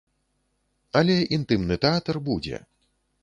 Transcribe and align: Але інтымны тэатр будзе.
Але 1.01 1.17
інтымны 1.37 1.75
тэатр 1.83 2.15
будзе. 2.31 2.57